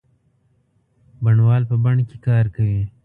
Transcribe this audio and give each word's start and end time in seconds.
بڼوال 1.23 1.63
په 1.69 1.75
بڼ 1.83 1.97
کې 2.09 2.17
کار 2.27 2.45
کوي. 2.55 2.81